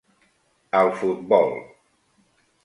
al 0.79 0.89
futbol. 1.01 1.53